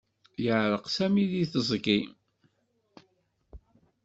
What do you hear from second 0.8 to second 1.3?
Sami